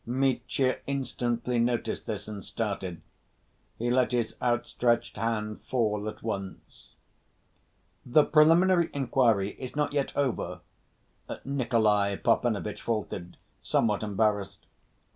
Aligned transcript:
Mitya 0.03 0.79
instantly 0.87 1.59
noticed 1.59 2.07
this, 2.07 2.27
and 2.27 2.43
started. 2.43 3.03
He 3.77 3.91
let 3.91 4.13
his 4.13 4.35
outstretched 4.41 5.15
hand 5.17 5.61
fall 5.61 6.09
at 6.09 6.23
once. 6.23 6.95
"The 8.03 8.23
preliminary 8.23 8.89
inquiry 8.95 9.49
is 9.61 9.75
not 9.75 9.93
yet 9.93 10.11
over," 10.17 10.61
Nikolay 11.45 12.17
Parfenovitch 12.17 12.81
faltered, 12.81 13.37
somewhat 13.61 14.01
embarrassed. 14.01 14.65